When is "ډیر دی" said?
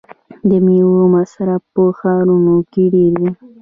2.93-3.29